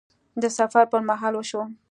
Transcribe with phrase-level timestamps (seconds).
[0.41, 1.61] د سفر پر مهال وشو